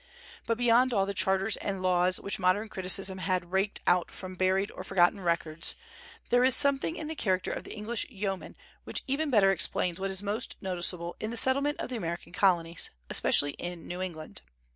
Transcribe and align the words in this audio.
But 0.47 0.57
beyond 0.57 0.95
all 0.95 1.05
the 1.05 1.13
charters 1.13 1.57
and 1.57 1.79
laws 1.83 2.19
which 2.19 2.39
modern 2.39 2.69
criticism 2.69 3.19
had 3.19 3.51
raked 3.51 3.81
out 3.85 4.09
from 4.09 4.33
buried 4.33 4.71
or 4.71 4.83
forgotten 4.83 5.19
records, 5.21 5.75
there 6.31 6.43
is 6.43 6.55
something 6.55 6.95
in 6.95 7.05
the 7.05 7.13
character 7.13 7.51
of 7.51 7.65
the 7.65 7.75
English 7.75 8.07
yeoman 8.09 8.57
which 8.83 9.03
even 9.05 9.29
better 9.29 9.51
explains 9.51 9.99
what 9.99 10.09
is 10.09 10.23
most 10.23 10.55
noticeable 10.59 11.15
in 11.19 11.29
the 11.29 11.37
settlement 11.37 11.79
of 11.79 11.89
the 11.91 11.97
American 11.97 12.33
Colonies, 12.33 12.89
especially 13.11 13.51
in 13.59 13.87
New 13.87 14.01
England. 14.01 14.41